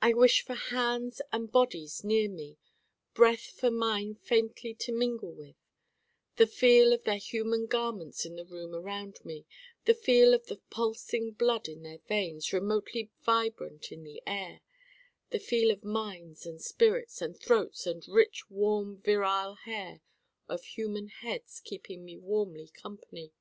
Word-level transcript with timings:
I 0.00 0.14
wish 0.14 0.40
for 0.46 0.54
hands 0.54 1.20
and 1.30 1.52
bodies 1.52 2.02
near 2.02 2.30
me: 2.30 2.56
breath 3.12 3.50
for 3.50 3.70
mine 3.70 4.14
faintly 4.14 4.72
to 4.72 4.92
mingle 4.92 5.34
with: 5.34 5.56
the 6.36 6.46
feel 6.46 6.94
of 6.94 7.04
their 7.04 7.18
human 7.18 7.66
garments 7.66 8.24
in 8.24 8.36
the 8.36 8.46
room 8.46 8.74
around 8.74 9.22
me: 9.26 9.44
the 9.84 9.92
feel 9.92 10.32
of 10.32 10.46
the 10.46 10.56
pulsing 10.70 11.32
blood 11.32 11.68
in 11.68 11.82
their 11.82 11.98
veins 12.08 12.50
remotely 12.50 13.10
vibrant 13.20 13.92
in 13.92 14.04
the 14.04 14.22
air: 14.26 14.62
the 15.28 15.38
feel 15.38 15.70
of 15.70 15.84
minds 15.84 16.46
and 16.46 16.62
spirits 16.62 17.20
and 17.20 17.38
throats 17.38 17.86
and 17.86 18.08
rich 18.08 18.48
warm 18.48 18.96
virile 19.02 19.56
hair 19.64 20.00
of 20.48 20.64
human 20.64 21.08
heads 21.08 21.60
keeping 21.62 22.06
me 22.06 22.16
warmly 22.16 22.68
company. 22.68 23.34